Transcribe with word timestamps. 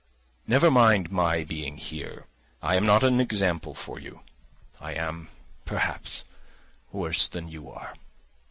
"Never 0.47 0.71
mind 0.71 1.11
my 1.11 1.43
being 1.43 1.77
here, 1.77 2.25
I 2.59 2.73
am 2.75 2.87
not 2.87 3.03
an 3.03 3.21
example 3.21 3.75
for 3.75 3.99
you. 3.99 4.21
I 4.79 4.95
am, 4.95 5.29
perhaps, 5.63 6.23
worse 6.91 7.29
than 7.29 7.47
you 7.49 7.69
are. 7.69 7.93